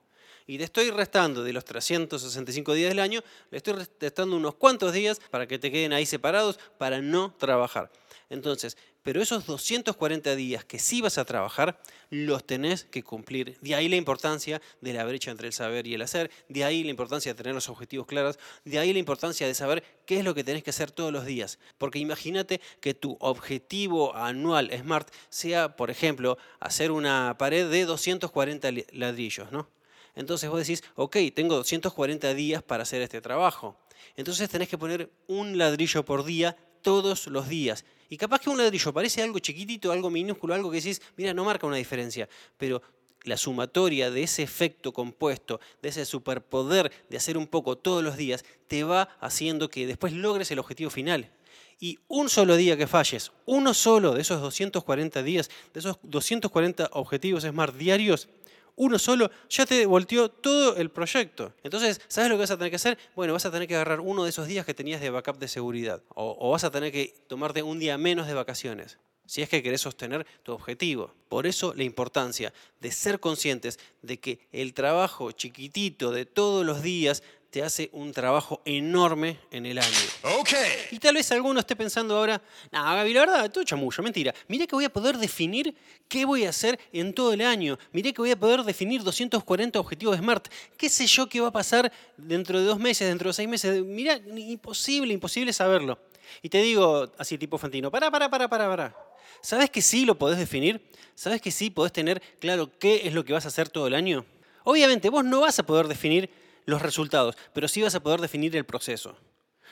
Y 0.48 0.58
te 0.58 0.66
estoy 0.66 0.92
restando 0.92 1.44
de 1.44 1.54
los 1.54 1.66
365 1.66 2.74
días 2.74 2.90
del 2.90 3.00
año, 3.00 3.22
le 3.52 3.58
estoy 3.58 3.74
restando 4.00 4.36
unos 4.36 4.56
cuantos 4.56 4.94
días 4.94 5.22
para 5.30 5.48
que 5.48 5.60
te 5.60 5.72
queden 5.72 5.94
ahí 5.94 6.06
separados 6.06 6.60
para 6.78 7.02
no 7.02 7.34
trabajar. 7.38 7.92
Entonces, 8.30 8.78
pero 9.04 9.22
esos 9.22 9.46
240 9.46 10.36
días 10.36 10.64
que 10.64 10.80
sí 10.80 11.02
vas 11.02 11.18
a 11.18 11.26
trabajar, 11.26 11.80
los 12.10 12.46
tenés 12.48 12.86
que 12.86 13.04
cumplir. 13.04 13.58
De 13.60 13.76
ahí 13.76 13.90
la 13.90 13.98
importancia 13.98 14.62
de 14.80 14.94
la 14.94 15.04
brecha 15.04 15.30
entre 15.30 15.48
el 15.48 15.54
saber 15.54 15.86
y 15.86 15.94
el 15.94 16.02
hacer, 16.02 16.32
de 16.48 16.64
ahí 16.64 16.84
la 16.84 16.90
importancia 16.90 17.34
de 17.34 17.38
tener 17.38 17.54
los 17.54 17.68
objetivos 17.68 18.08
claros, 18.08 18.40
de 18.64 18.80
ahí 18.80 18.94
la 18.94 19.00
importancia 19.00 19.46
de 19.46 19.54
saber 19.54 19.84
qué 20.06 20.20
es 20.20 20.24
lo 20.24 20.34
que 20.34 20.46
tenés 20.46 20.64
que 20.64 20.70
hacer 20.70 20.90
todos 20.90 21.12
los 21.12 21.26
días. 21.26 21.60
Porque 21.78 22.00
imagínate 22.00 22.62
que 22.80 22.94
tu 22.94 23.18
objetivo 23.20 24.16
anual 24.16 24.72
SMART 24.72 25.14
sea, 25.30 25.76
por 25.76 25.92
ejemplo, 25.92 26.38
hacer 26.62 26.92
una 26.92 27.38
pared 27.38 27.70
de 27.70 27.84
240 27.84 28.70
ladrillos, 28.94 29.52
¿no? 29.52 29.68
Entonces 30.16 30.50
vos 30.50 30.60
decís, 30.60 30.84
ok, 30.96 31.18
tengo 31.34 31.56
240 31.56 32.34
días 32.34 32.64
para 32.64 32.84
hacer 32.84 33.02
este 33.02 33.22
trabajo. 33.22 33.78
Entonces 34.16 34.50
tenés 34.50 34.70
que 34.70 34.78
poner 34.78 35.10
un 35.28 35.58
ladrillo 35.58 36.04
por 36.06 36.24
día 36.24 36.56
todos 36.82 37.28
los 37.28 37.48
días. 37.48 37.86
Y 38.10 38.18
capaz 38.18 38.42
que 38.42 38.50
un 38.50 38.58
ladrillo 38.58 38.94
parece 38.94 39.24
algo 39.24 39.40
chiquitito, 39.40 39.92
algo 39.92 40.10
minúsculo, 40.10 40.54
algo 40.54 40.70
que 40.70 40.78
decís, 40.78 41.02
mira, 41.18 41.34
no 41.34 41.46
marca 41.46 41.66
una 41.66 41.78
diferencia, 41.78 42.30
pero 42.58 42.82
la 43.24 43.38
sumatoria 43.38 44.12
de 44.12 44.24
ese 44.24 44.44
efecto 44.44 44.92
compuesto, 44.92 45.60
de 45.82 45.90
ese 45.90 46.06
superpoder 46.06 46.92
de 47.10 47.18
hacer 47.18 47.38
un 47.38 47.48
poco 47.48 47.78
todos 47.78 48.04
los 48.04 48.18
días, 48.18 48.44
te 48.68 48.84
va 48.84 49.10
haciendo 49.20 49.70
que 49.70 49.88
después 49.88 50.14
logres 50.14 50.52
el 50.52 50.60
objetivo 50.60 50.90
final. 50.90 51.32
Y 51.80 52.00
un 52.08 52.30
solo 52.30 52.56
día 52.56 52.78
que 52.78 52.88
falles, 52.88 53.32
uno 53.46 53.74
solo 53.74 54.14
de 54.14 54.22
esos 54.22 54.42
240 54.42 55.24
días, 55.24 55.50
de 55.74 55.80
esos 55.80 55.98
240 56.04 56.90
objetivos 56.94 57.44
SMART 57.44 57.76
diarios, 57.76 58.30
uno 58.76 58.98
solo, 59.00 59.30
ya 59.50 59.66
te 59.66 59.86
volteó 59.86 60.30
todo 60.30 60.76
el 60.78 60.90
proyecto. 60.90 61.54
Entonces, 61.64 62.02
¿sabes 62.08 62.30
lo 62.30 62.36
que 62.36 62.42
vas 62.42 62.52
a 62.52 62.58
tener 62.58 62.72
que 62.72 62.78
hacer? 62.78 62.98
Bueno, 63.16 63.34
vas 63.34 63.46
a 63.46 63.52
tener 63.52 63.68
que 63.68 63.76
agarrar 63.76 64.00
uno 64.00 64.24
de 64.24 64.30
esos 64.30 64.48
días 64.48 64.66
que 64.66 64.74
tenías 64.74 65.02
de 65.02 65.10
backup 65.10 65.38
de 65.38 65.48
seguridad. 65.48 66.02
O, 66.16 66.36
o 66.40 66.52
vas 66.52 66.64
a 66.64 66.72
tener 66.72 66.92
que 66.92 67.16
tomarte 67.28 67.64
un 67.64 67.80
día 67.80 67.98
menos 67.98 68.28
de 68.28 68.34
vacaciones. 68.34 68.98
Si 69.26 69.42
es 69.42 69.50
que 69.50 69.64
querés 69.64 69.82
sostener 69.82 70.26
tu 70.44 70.52
objetivo. 70.52 71.14
Por 71.30 71.48
eso 71.48 71.74
la 71.76 71.84
importancia 71.84 72.54
de 72.80 72.92
ser 72.92 73.20
conscientes 73.20 73.80
de 74.02 74.20
que 74.20 74.40
el 74.52 74.74
trabajo 74.74 75.32
chiquitito 75.32 76.12
de 76.12 76.26
todos 76.26 76.66
los 76.66 76.82
días 76.82 77.24
te 77.54 77.62
hace 77.62 77.92
un 77.94 78.12
trabajo 78.12 78.64
enorme 78.66 79.38
en 79.52 79.68
el 79.68 79.78
año. 79.78 79.96
Okay. 80.40 80.88
Y 80.90 80.98
tal 80.98 81.14
vez 81.14 81.32
alguno 81.32 81.60
esté 81.60 81.76
pensando 81.76 82.18
ahora, 82.18 82.42
no, 82.72 82.84
Gaby, 82.84 83.14
la 83.14 83.20
verdad, 83.20 83.52
todo 83.52 83.64
chamullo, 83.64 84.02
mentira. 84.02 84.34
Miré 84.48 84.66
que 84.66 84.76
voy 84.76 84.86
a 84.86 84.90
poder 84.92 85.20
definir 85.20 85.76
qué 86.08 86.26
voy 86.26 86.46
a 86.46 86.50
hacer 86.50 86.80
en 86.92 87.14
todo 87.14 87.32
el 87.32 87.42
año. 87.42 87.78
Miré 87.92 88.12
que 88.12 88.24
voy 88.24 88.32
a 88.32 88.40
poder 88.40 88.64
definir 88.64 89.04
240 89.04 89.80
objetivos 89.80 90.18
SMART. 90.18 90.48
¿Qué 90.76 90.90
sé 90.90 91.06
yo 91.06 91.30
qué 91.30 91.42
va 91.42 91.50
a 91.50 91.52
pasar 91.52 91.94
dentro 92.18 92.60
de 92.60 92.66
dos 92.66 92.80
meses, 92.80 93.08
dentro 93.08 93.30
de 93.30 93.34
seis 93.36 93.48
meses? 93.48 93.84
Mirá, 93.84 94.20
imposible, 94.36 95.14
imposible 95.14 95.54
saberlo. 95.54 96.00
Y 96.42 96.50
te 96.50 96.58
digo 96.58 97.12
así 97.20 97.38
tipo 97.38 97.60
Fantino, 97.60 97.92
para, 97.92 98.10
para, 98.10 98.32
para, 98.32 98.48
para, 98.48 98.68
para. 98.68 98.98
¿Sabes 99.42 99.70
que 99.70 99.84
sí 99.84 100.06
lo 100.06 100.18
podés 100.18 100.40
definir? 100.40 100.82
¿Sabes 101.14 101.40
que 101.40 101.52
sí 101.52 101.70
podés 101.70 101.94
tener 101.94 102.20
claro 102.40 102.72
qué 102.80 103.06
es 103.06 103.14
lo 103.14 103.24
que 103.24 103.34
vas 103.34 103.46
a 103.46 103.50
hacer 103.50 103.70
todo 103.70 103.86
el 103.86 103.94
año? 103.94 104.26
Obviamente, 104.64 105.12
vos 105.12 105.24
no 105.24 105.42
vas 105.42 105.60
a 105.60 105.64
poder 105.64 105.88
definir 105.88 106.32
los 106.66 106.82
resultados, 106.82 107.36
pero 107.54 107.68
sí 107.68 107.82
vas 107.82 107.96
a 107.96 108.02
poder 108.02 108.22
definir 108.22 108.56
el 108.56 108.66
proceso. 108.66 109.16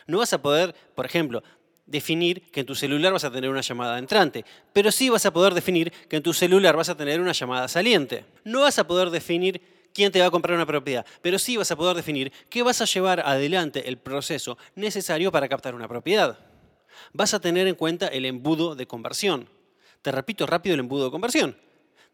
No 0.08 0.20
vas 0.20 0.34
a 0.34 0.42
poder, 0.42 0.74
por 0.96 1.06
ejemplo, 1.06 1.44
definir 1.86 2.50
que 2.52 2.62
en 2.62 2.66
tu 2.66 2.76
celular 2.76 3.14
vas 3.14 3.24
a 3.24 3.32
tener 3.32 3.50
una 3.50 3.62
llamada 3.62 4.00
entrante, 4.00 4.46
pero 4.74 4.92
sí 4.92 5.10
vas 5.10 5.26
a 5.26 5.34
poder 5.34 5.54
definir 5.54 5.92
que 6.10 6.16
en 6.16 6.24
tu 6.24 6.34
celular 6.34 6.76
vas 6.76 6.90
a 6.90 6.96
tener 6.96 7.20
una 7.20 7.34
llamada 7.34 7.68
saliente. 7.68 8.26
No 8.44 8.62
vas 8.62 8.80
a 8.80 8.88
poder 8.88 9.10
definir 9.10 9.62
quién 9.94 10.12
te 10.12 10.20
va 10.20 10.28
a 10.28 10.32
comprar 10.32 10.56
una 10.56 10.66
propiedad, 10.66 11.06
pero 11.22 11.38
sí 11.38 11.58
vas 11.58 11.72
a 11.72 11.76
poder 11.76 11.96
definir 11.96 12.32
que 12.50 12.64
vas 12.64 12.82
a 12.82 12.86
llevar 12.86 13.20
adelante 13.22 13.90
el 13.90 13.98
proceso 13.98 14.58
necesario 14.76 15.32
para 15.32 15.50
captar 15.50 15.76
una 15.76 15.88
propiedad. 15.88 16.40
Vas 17.14 17.34
a 17.34 17.40
tener 17.40 17.68
en 17.68 17.76
cuenta 17.76 18.08
el 18.08 18.26
embudo 18.26 18.76
de 18.76 18.88
conversión. 18.88 19.50
Te 20.02 20.12
repito 20.12 20.46
rápido 20.46 20.74
el 20.74 20.80
embudo 20.80 21.06
de 21.06 21.12
conversión. 21.12 21.58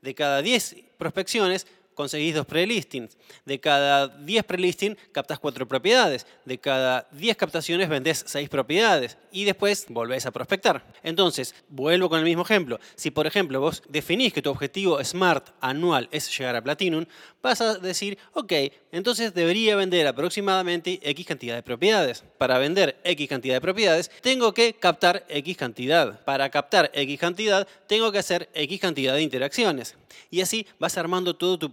De 0.02 0.14
cada 0.14 0.42
10 0.42 0.76
prospecciones, 0.98 1.68
conseguís 1.98 2.36
dos 2.36 2.46
prelistings. 2.46 3.18
De 3.44 3.60
cada 3.60 4.08
10 4.08 4.46
prelistings 4.46 4.98
captas 5.12 5.40
4 5.40 5.68
propiedades. 5.68 6.26
De 6.46 6.60
cada 6.60 7.10
10 7.12 7.36
captaciones 7.36 7.90
vendés 7.90 8.24
6 8.28 8.48
propiedades. 8.48 9.18
Y 9.32 9.44
después 9.44 9.88
volvés 9.90 10.26
a 10.26 10.32
prospectar. 10.32 10.86
Entonces, 11.04 11.56
vuelvo 11.68 12.08
con 12.08 12.20
el 12.20 12.26
mismo 12.26 12.44
ejemplo. 12.44 12.80
Si, 12.96 13.12
por 13.12 13.26
ejemplo, 13.28 13.60
vos 13.60 13.84
definís 13.90 14.32
que 14.32 14.42
tu 14.42 14.52
objetivo 14.52 15.04
SMART 15.04 15.50
anual 15.60 16.08
es 16.12 16.38
llegar 16.38 16.56
a 16.56 16.64
Platinum, 16.64 17.06
vas 17.42 17.62
a 17.62 17.76
decir, 17.76 18.18
ok, 18.34 18.54
entonces 18.92 19.34
debería 19.34 19.76
vender 19.76 20.06
aproximadamente 20.06 21.00
X 21.02 21.26
cantidad 21.26 21.56
de 21.56 21.64
propiedades. 21.64 22.24
Para 22.38 22.60
vender 22.60 23.00
X 23.04 23.28
cantidad 23.28 23.56
de 23.56 23.62
propiedades, 23.62 24.12
tengo 24.22 24.54
que 24.54 24.74
captar 24.74 25.26
X 25.30 25.58
cantidad. 25.58 26.24
Para 26.26 26.50
captar 26.50 26.92
X 26.94 27.20
cantidad, 27.20 27.68
tengo 27.88 28.12
que 28.12 28.20
hacer 28.20 28.50
X 28.54 28.80
cantidad 28.80 29.16
de 29.16 29.22
interacciones. 29.22 29.96
Y 30.30 30.42
así 30.42 30.68
vas 30.80 30.98
armando 30.98 31.36
todo 31.36 31.58
tu 31.58 31.72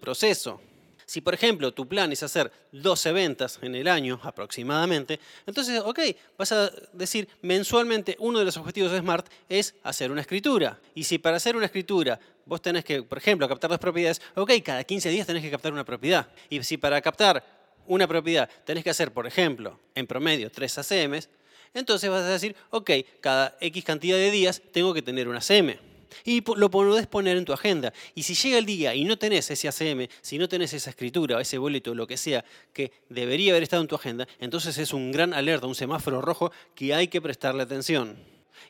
Si, 1.07 1.21
por 1.21 1.35
ejemplo, 1.35 1.73
tu 1.73 1.87
plan 1.87 2.11
es 2.13 2.23
hacer 2.23 2.51
12 2.73 3.13
ventas 3.13 3.59
en 3.61 3.75
el 3.75 3.89
año 3.89 4.19
aproximadamente, 4.23 5.21
entonces, 5.47 5.81
ok, 5.85 6.01
vas 6.39 6.53
a 6.53 6.71
decir 6.93 7.29
mensualmente 7.43 8.17
uno 8.21 8.39
de 8.39 8.47
los 8.47 8.57
objetivos 8.57 8.91
de 8.91 9.01
Smart 9.01 9.27
es 9.49 9.75
hacer 9.83 10.11
una 10.11 10.23
escritura. 10.23 10.79
Y 10.95 11.05
si 11.05 11.19
para 11.19 11.37
hacer 11.37 11.57
una 11.57 11.67
escritura 11.67 12.19
vos 12.47 12.63
tenés 12.63 12.85
que, 12.85 13.03
por 13.03 13.19
ejemplo, 13.19 13.49
captar 13.49 13.71
dos 13.71 13.79
propiedades, 13.79 14.21
ok, 14.35 14.53
cada 14.65 14.85
15 14.85 15.11
días 15.11 15.27
tenés 15.27 15.43
que 15.43 15.51
captar 15.51 15.73
una 15.73 15.85
propiedad. 15.85 16.27
Y 16.49 16.63
si 16.63 16.79
para 16.79 17.01
captar 17.01 17.45
una 17.87 18.07
propiedad 18.07 18.49
tenés 18.65 18.83
que 18.83 18.91
hacer, 18.91 19.13
por 19.13 19.27
ejemplo, 19.27 19.79
en 19.95 20.07
promedio 20.07 20.51
3 20.51 20.79
ACMs, 20.79 21.29
entonces 21.75 22.09
vas 22.09 22.23
a 22.23 22.29
decir, 22.29 22.57
ok, 22.71 22.91
cada 23.21 23.57
X 23.61 23.85
cantidad 23.85 24.17
de 24.17 24.31
días 24.31 24.63
tengo 24.73 24.95
que 24.95 25.03
tener 25.03 25.29
una 25.29 25.39
ACM. 25.39 25.77
Y 26.25 26.43
lo 26.57 26.71
podés 26.71 27.07
poner 27.07 27.37
en 27.37 27.45
tu 27.45 27.53
agenda. 27.53 27.93
Y 28.15 28.23
si 28.23 28.35
llega 28.35 28.59
el 28.59 28.67
día 28.67 28.95
y 28.95 29.05
no 29.05 29.19
tenés 29.19 29.51
ese 29.51 29.69
ACM, 29.69 30.09
si 30.21 30.39
no 30.39 30.49
tenés 30.49 30.73
esa 30.73 30.91
escritura, 30.91 31.41
ese 31.41 31.59
boleto, 31.59 31.95
lo 31.95 32.07
que 32.07 32.17
sea, 32.17 32.45
que 32.73 32.93
debería 33.09 33.53
haber 33.53 33.63
estado 33.63 33.83
en 33.83 33.89
tu 33.89 33.97
agenda, 33.97 34.27
entonces 34.39 34.79
es 34.79 34.93
un 34.93 35.13
gran 35.13 35.35
alerta, 35.35 35.67
un 35.67 35.75
semáforo 35.75 36.21
rojo 36.21 36.53
que 36.75 36.95
hay 36.95 37.09
que 37.09 37.23
prestarle 37.23 37.63
atención. 37.63 38.17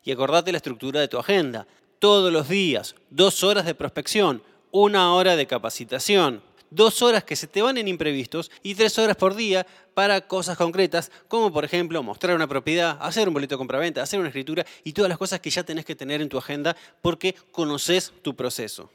Y 0.05 0.13
acordate 0.13 0.53
la 0.53 0.59
estructura 0.59 1.01
de 1.01 1.09
tu 1.09 1.19
agenda. 1.19 1.67
Todos 1.99 2.33
los 2.33 2.49
días, 2.49 2.95
dos 3.11 3.43
horas 3.43 3.65
de 3.65 3.75
prospección, 3.75 4.43
una 4.71 5.15
hora 5.15 5.37
de 5.37 5.47
capacitación, 5.47 6.43
dos 6.75 7.03
horas 7.03 7.25
que 7.25 7.37
se 7.37 7.47
te 7.47 7.63
van 7.63 7.79
en 7.79 7.89
imprevistos 7.89 8.51
y 8.63 8.75
tres 8.75 8.99
horas 8.99 9.17
por 9.17 9.35
día 9.35 9.67
para 9.95 10.27
cosas 10.27 10.57
concretas, 10.59 11.11
como 11.29 11.53
por 11.53 11.65
ejemplo 11.65 12.03
mostrar 12.03 12.35
una 12.35 12.49
propiedad, 12.49 12.99
hacer 13.01 13.29
un 13.29 13.35
boleto 13.35 13.55
de 13.55 13.59
compraventa, 13.59 14.03
hacer 14.03 14.19
una 14.19 14.29
escritura 14.29 14.67
y 14.83 14.93
todas 14.93 15.09
las 15.09 15.19
cosas 15.19 15.41
que 15.41 15.51
ya 15.51 15.63
tenés 15.63 15.85
que 15.85 15.95
tener 15.95 16.21
en 16.21 16.29
tu 16.29 16.37
agenda 16.37 16.77
porque 17.01 17.35
conoces 17.53 18.13
tu 18.23 18.35
proceso. 18.35 18.91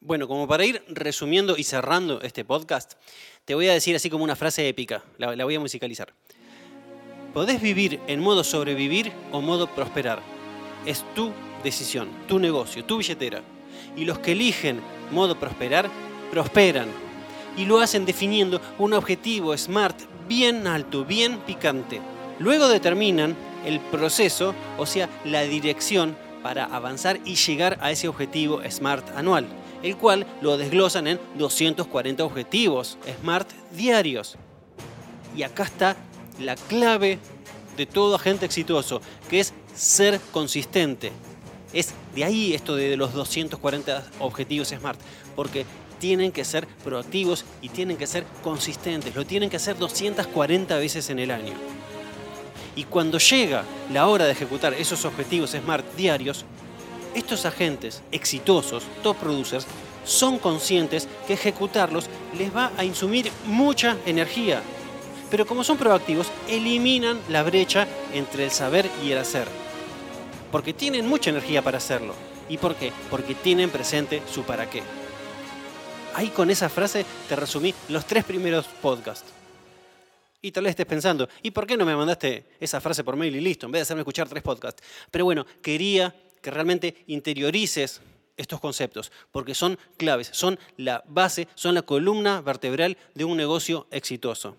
Bueno, 0.00 0.28
como 0.28 0.46
para 0.46 0.64
ir 0.64 0.84
resumiendo 0.88 1.56
y 1.56 1.64
cerrando 1.64 2.20
este 2.20 2.44
podcast, 2.44 2.92
te 3.44 3.54
voy 3.54 3.68
a 3.68 3.72
decir 3.72 3.96
así 3.96 4.08
como 4.10 4.22
una 4.22 4.36
frase 4.36 4.68
épica, 4.68 5.02
la, 5.16 5.44
voy 5.44 5.54
a 5.54 5.60
musicalizar. 5.60 6.12
Podés 7.34 7.60
vivir 7.60 8.00
en 8.06 8.20
modo 8.20 8.44
sobrevivir 8.44 9.12
o 9.32 9.40
modo 9.40 9.66
prosperar. 9.74 10.22
Es 10.86 11.04
tu 11.14 11.32
decisión, 11.64 12.08
tu 12.28 12.38
negocio, 12.38 12.84
tu 12.84 12.98
billetera. 12.98 13.42
Y 13.96 14.04
los 14.04 14.18
que 14.20 14.32
eligen 14.32 14.80
modo 15.10 15.38
prosperar, 15.38 15.90
prosperan. 16.30 16.88
Y 17.56 17.64
lo 17.64 17.80
hacen 17.80 18.06
definiendo 18.06 18.60
un 18.78 18.92
objetivo 18.92 19.56
SMART 19.56 20.00
bien 20.28 20.66
alto, 20.66 21.04
bien 21.04 21.38
picante. 21.38 22.00
Luego 22.38 22.68
determinan 22.68 23.36
el 23.64 23.80
proceso, 23.80 24.54
o 24.78 24.86
sea, 24.86 25.08
la 25.24 25.42
dirección 25.42 26.16
para 26.42 26.64
avanzar 26.64 27.18
y 27.24 27.34
llegar 27.34 27.78
a 27.80 27.90
ese 27.90 28.08
objetivo 28.08 28.60
SMART 28.68 29.16
anual, 29.16 29.46
el 29.82 29.96
cual 29.96 30.26
lo 30.40 30.56
desglosan 30.56 31.08
en 31.08 31.20
240 31.36 32.24
objetivos 32.24 32.96
SMART 33.20 33.50
diarios. 33.72 34.36
Y 35.36 35.42
acá 35.42 35.64
está 35.64 35.96
la 36.38 36.54
clave 36.54 37.18
de 37.76 37.86
todo 37.86 38.16
agente 38.16 38.46
exitoso, 38.46 39.00
que 39.28 39.40
es 39.40 39.52
ser 39.74 40.20
consistente. 40.32 41.12
Es 41.72 41.92
de 42.14 42.24
ahí 42.24 42.54
esto 42.54 42.76
de 42.76 42.96
los 42.96 43.12
240 43.12 44.10
objetivos 44.20 44.68
SMART, 44.68 44.98
porque 45.36 45.66
tienen 45.98 46.32
que 46.32 46.44
ser 46.44 46.66
proactivos 46.84 47.44
y 47.62 47.68
tienen 47.68 47.96
que 47.96 48.06
ser 48.06 48.24
consistentes. 48.42 49.14
Lo 49.14 49.24
tienen 49.24 49.50
que 49.50 49.56
hacer 49.56 49.76
240 49.76 50.76
veces 50.78 51.10
en 51.10 51.18
el 51.18 51.30
año. 51.30 51.54
Y 52.76 52.84
cuando 52.84 53.18
llega 53.18 53.64
la 53.92 54.06
hora 54.06 54.24
de 54.26 54.32
ejecutar 54.32 54.72
esos 54.74 55.04
objetivos 55.04 55.50
SMART 55.50 55.84
diarios, 55.96 56.44
estos 57.14 57.44
agentes 57.44 58.02
exitosos, 58.12 58.84
top 59.02 59.16
producers, 59.16 59.66
son 60.04 60.38
conscientes 60.38 61.08
que 61.26 61.34
ejecutarlos 61.34 62.06
les 62.36 62.54
va 62.54 62.70
a 62.76 62.84
insumir 62.84 63.30
mucha 63.46 63.96
energía. 64.06 64.62
Pero 65.30 65.46
como 65.46 65.64
son 65.64 65.76
proactivos, 65.76 66.28
eliminan 66.48 67.18
la 67.28 67.42
brecha 67.42 67.86
entre 68.14 68.44
el 68.44 68.50
saber 68.50 68.88
y 69.04 69.10
el 69.10 69.18
hacer. 69.18 69.46
Porque 70.50 70.72
tienen 70.72 71.06
mucha 71.06 71.30
energía 71.30 71.62
para 71.62 71.78
hacerlo. 71.78 72.14
¿Y 72.48 72.56
por 72.56 72.76
qué? 72.76 72.92
Porque 73.10 73.34
tienen 73.34 73.68
presente 73.68 74.22
su 74.32 74.44
para 74.44 74.70
qué. 74.70 74.82
Ahí 76.18 76.30
con 76.30 76.50
esa 76.50 76.68
frase 76.68 77.06
te 77.28 77.36
resumí 77.36 77.72
los 77.90 78.04
tres 78.04 78.24
primeros 78.24 78.66
podcasts. 78.66 79.30
Y 80.42 80.50
tal 80.50 80.64
vez 80.64 80.70
estés 80.70 80.84
pensando, 80.84 81.28
¿y 81.44 81.52
por 81.52 81.64
qué 81.64 81.76
no 81.76 81.86
me 81.86 81.94
mandaste 81.94 82.44
esa 82.58 82.80
frase 82.80 83.04
por 83.04 83.14
mail 83.14 83.36
y 83.36 83.40
listo, 83.40 83.66
en 83.66 83.70
vez 83.70 83.78
de 83.78 83.82
hacerme 83.84 84.00
escuchar 84.00 84.28
tres 84.28 84.42
podcasts? 84.42 84.82
Pero 85.12 85.26
bueno, 85.26 85.46
quería 85.62 86.12
que 86.42 86.50
realmente 86.50 87.04
interiorices 87.06 88.00
estos 88.36 88.58
conceptos, 88.58 89.12
porque 89.30 89.54
son 89.54 89.78
claves, 89.96 90.28
son 90.32 90.58
la 90.76 91.04
base, 91.06 91.46
son 91.54 91.76
la 91.76 91.82
columna 91.82 92.40
vertebral 92.40 92.98
de 93.14 93.24
un 93.24 93.36
negocio 93.36 93.86
exitoso. 93.92 94.56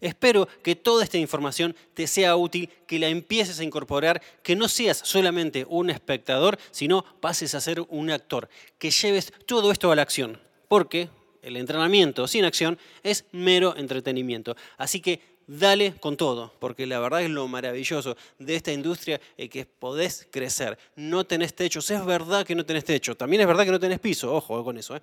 Espero 0.00 0.48
que 0.62 0.76
toda 0.76 1.04
esta 1.04 1.18
información 1.18 1.76
te 1.92 2.06
sea 2.06 2.36
útil, 2.36 2.70
que 2.86 2.98
la 2.98 3.08
empieces 3.08 3.60
a 3.60 3.64
incorporar, 3.64 4.22
que 4.42 4.56
no 4.56 4.66
seas 4.66 5.02
solamente 5.04 5.66
un 5.68 5.90
espectador, 5.90 6.58
sino 6.70 7.04
pases 7.20 7.54
a 7.54 7.60
ser 7.60 7.82
un 7.90 8.10
actor, 8.10 8.48
que 8.78 8.90
lleves 8.90 9.30
todo 9.44 9.70
esto 9.72 9.92
a 9.92 9.96
la 9.96 10.00
acción, 10.00 10.40
porque 10.72 11.10
el 11.42 11.58
entrenamiento 11.58 12.26
sin 12.26 12.46
acción 12.46 12.78
es 13.02 13.26
mero 13.32 13.76
entretenimiento. 13.76 14.56
Así 14.78 15.02
que 15.02 15.20
dale 15.46 15.92
con 16.00 16.16
todo, 16.16 16.50
porque 16.60 16.86
la 16.86 16.98
verdad 16.98 17.20
es 17.20 17.28
lo 17.28 17.46
maravilloso 17.46 18.16
de 18.38 18.56
esta 18.56 18.72
industria 18.72 19.20
es 19.36 19.50
que 19.50 19.66
podés 19.66 20.26
crecer. 20.30 20.78
No 20.96 21.24
tenés 21.24 21.52
techos, 21.52 21.90
es 21.90 22.02
verdad 22.06 22.46
que 22.46 22.54
no 22.54 22.64
tenés 22.64 22.86
techo, 22.86 23.14
también 23.14 23.42
es 23.42 23.46
verdad 23.46 23.66
que 23.66 23.70
no 23.70 23.78
tenés 23.78 23.98
piso, 24.00 24.34
ojo 24.34 24.64
con 24.64 24.78
eso, 24.78 24.96
¿eh? 24.96 25.02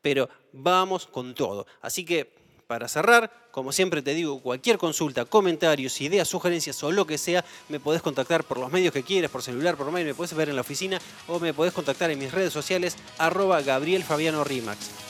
pero 0.00 0.26
vamos 0.54 1.06
con 1.06 1.34
todo. 1.34 1.66
Así 1.82 2.02
que 2.02 2.39
para 2.70 2.86
cerrar, 2.86 3.32
como 3.50 3.72
siempre 3.72 4.00
te 4.00 4.14
digo, 4.14 4.40
cualquier 4.40 4.78
consulta, 4.78 5.24
comentarios, 5.24 6.00
ideas, 6.02 6.28
sugerencias 6.28 6.80
o 6.84 6.92
lo 6.92 7.04
que 7.04 7.18
sea, 7.18 7.44
me 7.68 7.80
podés 7.80 8.00
contactar 8.00 8.44
por 8.44 8.58
los 8.58 8.70
medios 8.70 8.92
que 8.92 9.02
quieras, 9.02 9.28
por 9.28 9.42
celular, 9.42 9.76
por 9.76 9.90
mail, 9.90 10.06
me 10.06 10.14
podés 10.14 10.34
ver 10.34 10.50
en 10.50 10.54
la 10.54 10.60
oficina 10.60 11.00
o 11.26 11.40
me 11.40 11.52
podés 11.52 11.72
contactar 11.72 12.12
en 12.12 12.20
mis 12.20 12.30
redes 12.30 12.52
sociales, 12.52 12.96
arroba 13.18 13.60
Gabriel 13.62 14.04
Fabiano. 14.04 14.44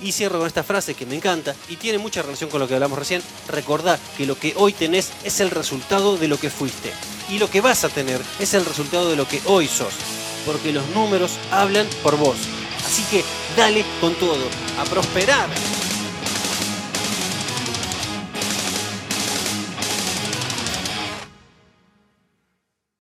Y 0.01 0.13
cierro 0.13 0.39
con 0.39 0.47
esta 0.47 0.63
frase 0.63 0.95
que 0.95 1.05
me 1.05 1.17
encanta 1.17 1.55
y 1.69 1.77
tiene 1.77 1.99
mucha 1.99 2.23
relación 2.23 2.49
con 2.49 2.61
lo 2.61 2.67
que 2.67 2.73
hablamos 2.73 2.99
recién. 2.99 3.21
Recordá 3.47 3.99
que 4.17 4.25
lo 4.25 4.39
que 4.39 4.55
hoy 4.57 4.73
tenés 4.73 5.13
es 5.23 5.41
el 5.41 5.51
resultado 5.51 6.17
de 6.17 6.29
lo 6.29 6.39
que 6.39 6.49
fuiste. 6.49 6.91
Y 7.29 7.39
lo 7.39 7.51
que 7.51 7.61
vas 7.61 7.85
a 7.85 7.91
tener 7.91 8.23
es 8.39 8.55
el 8.55 8.65
resultado 8.65 9.11
de 9.11 9.17
lo 9.17 9.29
que 9.29 9.43
hoy 9.45 9.69
sos. 9.69 9.93
Porque 10.47 10.73
los 10.73 10.89
números 10.95 11.33
hablan 11.51 11.87
por 12.03 12.17
vos. 12.17 12.39
Así 12.87 13.03
que 13.11 13.23
dale 13.55 13.85
con 14.01 14.15
todo, 14.15 14.49
a 14.79 14.85
prosperar. 14.85 15.51